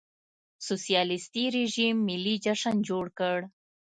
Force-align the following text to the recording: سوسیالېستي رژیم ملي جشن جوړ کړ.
سوسیالېستي 0.67 1.43
رژیم 1.57 1.95
ملي 2.07 2.35
جشن 2.45 2.75
جوړ 2.89 3.05
کړ. 3.19 3.37